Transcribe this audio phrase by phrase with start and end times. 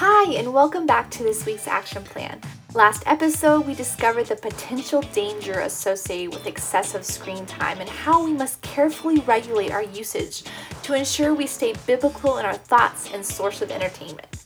[0.00, 2.40] Hi, and welcome back to this week's action plan.
[2.72, 8.32] Last episode, we discovered the potential danger associated with excessive screen time and how we
[8.32, 10.44] must carefully regulate our usage
[10.84, 14.44] to ensure we stay biblical in our thoughts and source of entertainment.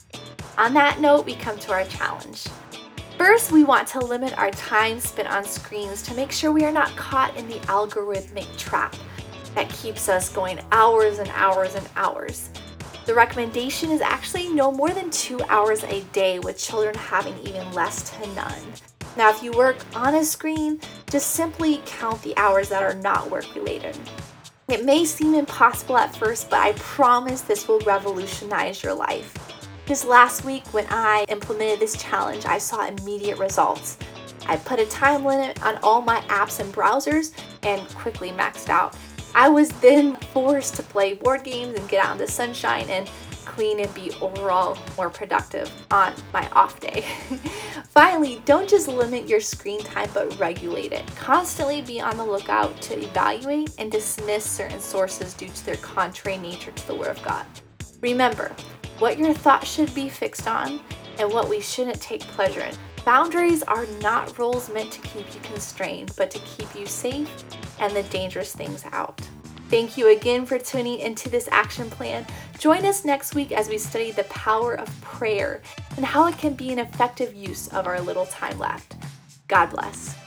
[0.57, 2.47] On that note, we come to our challenge.
[3.19, 6.73] First, we want to limit our time spent on screens to make sure we are
[6.73, 8.97] not caught in the algorithmic trap
[9.55, 12.49] that keeps us going hours and hours and hours.
[13.05, 17.73] The recommendation is actually no more than two hours a day, with children having even
[17.73, 18.63] less to none.
[19.17, 23.29] Now, if you work on a screen, just simply count the hours that are not
[23.29, 23.99] work related.
[24.69, 29.35] It may seem impossible at first, but I promise this will revolutionize your life.
[29.85, 33.99] Just last week, when I implemented this challenge, I saw immediate results.
[34.47, 37.33] I put a time limit on all my apps and browsers
[37.65, 38.97] and quickly maxed out.
[39.35, 43.11] I was then forced to play board games and get out in the sunshine and
[43.45, 47.05] clean and be overall more productive on my off day.
[47.89, 51.07] Finally, don't just limit your screen time but regulate it.
[51.17, 56.39] Constantly be on the lookout to evaluate and dismiss certain sources due to their contrary
[56.39, 57.45] nature to the Word of God.
[58.01, 58.55] Remember,
[58.99, 60.81] what your thoughts should be fixed on
[61.19, 62.75] and what we shouldn't take pleasure in.
[63.05, 67.29] Boundaries are not rules meant to keep you constrained, but to keep you safe
[67.81, 69.21] and the dangerous things out.
[69.71, 72.25] Thank you again for tuning into this action plan.
[72.59, 75.63] Join us next week as we study the power of prayer
[75.97, 78.95] and how it can be an effective use of our little time left.
[79.49, 80.22] God bless.